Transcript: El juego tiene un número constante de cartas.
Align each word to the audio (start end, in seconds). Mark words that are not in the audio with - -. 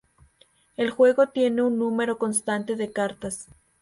El 0.77 0.89
juego 0.89 1.27
tiene 1.29 1.61
un 1.61 1.77
número 1.77 2.17
constante 2.17 2.75
de 2.75 2.91
cartas. 2.91 3.49